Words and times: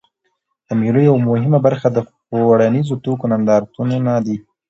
د 0.67 0.69
مېلو 0.81 1.01
یوه 1.07 1.19
مهمه 1.29 1.59
برخه 1.65 1.87
د 1.91 1.97
خوړنیزو 2.07 2.95
توکو 3.03 3.25
نندارتونونه 3.31 4.11
دي. 4.25 4.37